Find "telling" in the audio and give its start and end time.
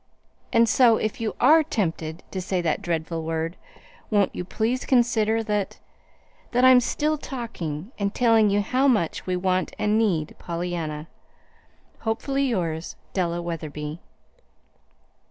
8.11-8.49